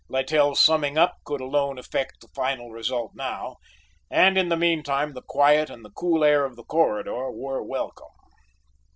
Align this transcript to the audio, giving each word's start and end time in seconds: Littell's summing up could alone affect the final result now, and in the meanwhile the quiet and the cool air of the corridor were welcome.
Littell's 0.09 0.59
summing 0.59 0.97
up 0.97 1.17
could 1.25 1.41
alone 1.41 1.77
affect 1.77 2.21
the 2.21 2.27
final 2.29 2.71
result 2.71 3.11
now, 3.13 3.57
and 4.09 4.35
in 4.35 4.49
the 4.49 4.57
meanwhile 4.57 5.13
the 5.13 5.21
quiet 5.21 5.69
and 5.69 5.85
the 5.85 5.91
cool 5.91 6.23
air 6.23 6.43
of 6.43 6.55
the 6.55 6.63
corridor 6.65 7.29
were 7.31 7.61
welcome. 7.61 8.07